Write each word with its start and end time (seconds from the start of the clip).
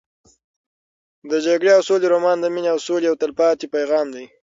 د 1.31 1.33
جګړې 1.45 1.71
او 1.77 1.81
سولې 1.87 2.07
رومان 2.13 2.37
د 2.41 2.45
مینې 2.53 2.69
او 2.73 2.79
سولې 2.85 3.05
یو 3.09 3.19
تلپاتې 3.21 3.65
پیغام 3.75 4.07
دی. 4.15 4.25